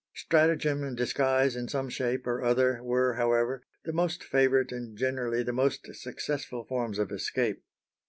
[0.15, 5.43] Stratagem and disguise in some shape or other were, however, the most favourite and generally
[5.43, 7.63] the most successful forms of escape.